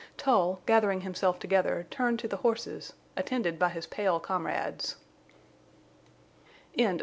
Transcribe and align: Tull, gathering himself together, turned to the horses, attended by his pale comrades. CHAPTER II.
Tull, 0.17 0.63
gathering 0.65 1.01
himself 1.01 1.37
together, 1.37 1.85
turned 1.91 2.17
to 2.21 2.27
the 2.27 2.37
horses, 2.37 2.93
attended 3.15 3.59
by 3.59 3.69
his 3.69 3.85
pale 3.85 4.19
comrades. 4.19 4.95
CHAPTER 6.75 6.89
II. 6.93 6.99